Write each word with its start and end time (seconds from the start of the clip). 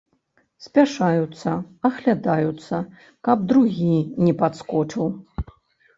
Спяшаюцца, 0.67 1.51
аглядаюцца, 1.91 2.81
каб 3.27 3.47
другі 3.53 3.97
не 4.27 4.33
падскочыў. 4.45 5.05